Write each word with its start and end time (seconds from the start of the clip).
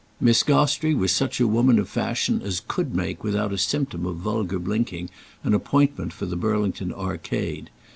Miss 0.19 0.41
Gostrey 0.41 0.95
was 0.95 1.11
such 1.11 1.39
a 1.39 1.45
woman 1.47 1.77
of 1.77 1.87
fashion 1.87 2.41
as 2.41 2.63
could 2.67 2.95
make 2.95 3.23
without 3.23 3.53
a 3.53 3.57
symptom 3.59 4.07
of 4.07 4.15
vulgar 4.15 4.57
blinking 4.57 5.11
an 5.43 5.53
appointment 5.53 6.11
for 6.11 6.25
the 6.25 6.35
Burlington 6.35 6.91
Arcade. 6.91 7.69